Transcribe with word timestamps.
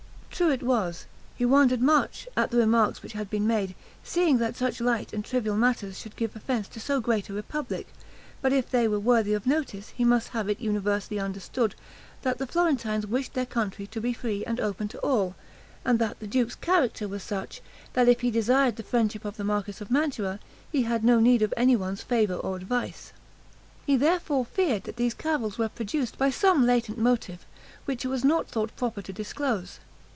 True 0.31 0.49
it 0.49 0.63
was, 0.63 1.05
he 1.35 1.45
wondered 1.45 1.83
much 1.83 2.27
at 2.35 2.49
the 2.49 2.57
remarks 2.57 3.03
which 3.03 3.13
had 3.13 3.29
been 3.29 3.45
made, 3.45 3.75
seeing 4.03 4.39
that 4.39 4.55
such 4.55 4.81
light 4.81 5.13
and 5.13 5.23
trivial 5.23 5.55
matters 5.55 5.99
should 5.99 6.15
give 6.15 6.35
offense 6.35 6.67
to 6.69 6.79
so 6.79 6.99
great 6.99 7.29
a 7.29 7.33
republic; 7.33 7.89
but 8.41 8.51
if 8.51 8.67
they 8.71 8.87
were 8.87 8.97
worthy 8.99 9.33
of 9.35 9.45
notice 9.45 9.89
he 9.89 10.03
must 10.03 10.29
have 10.29 10.49
it 10.49 10.59
universally 10.59 11.19
understood, 11.19 11.75
that 12.23 12.39
the 12.39 12.47
Florentines 12.47 13.05
wished 13.05 13.35
their 13.35 13.45
country 13.45 13.85
to 13.85 14.01
be 14.01 14.13
free 14.13 14.43
and 14.45 14.59
open 14.59 14.87
to 14.87 14.97
all; 15.01 15.35
and 15.85 15.99
that 15.99 16.19
the 16.19 16.25
duke's 16.25 16.55
character 16.55 17.07
was 17.07 17.21
such, 17.21 17.61
that 17.93 18.09
if 18.09 18.21
he 18.21 18.31
desired 18.31 18.77
the 18.77 18.83
friendship 18.83 19.23
of 19.25 19.37
the 19.37 19.43
marquis 19.43 19.75
of 19.79 19.91
Mantua, 19.91 20.39
he 20.71 20.81
had 20.83 21.03
no 21.03 21.19
need 21.19 21.43
of 21.43 21.53
anyone's 21.55 22.01
favor 22.01 22.33
or 22.33 22.55
advice. 22.55 23.13
He 23.85 23.95
therefore 23.95 24.45
feared 24.45 24.85
that 24.85 24.95
these 24.95 25.13
cavils 25.13 25.59
were 25.59 25.69
produced 25.69 26.17
by 26.17 26.31
some 26.31 26.65
latent 26.65 26.97
motive, 26.97 27.45
which 27.85 28.05
it 28.05 28.07
was 28.07 28.25
not 28.25 28.47
thought 28.47 28.75
proper 28.75 29.03
to 29.03 29.13
disclose. 29.13 29.77